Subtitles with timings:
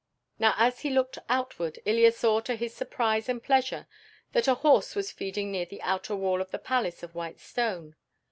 [0.39, 3.85] Now as he looked outward, Ilya saw to his surprise and pleasure
[4.31, 7.95] that a horse was feeding near the outer wall of the palace of white stone.